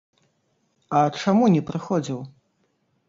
А 0.99 1.03
чаму 1.25 1.45
не 1.57 1.61
прыходзіў? 1.71 2.19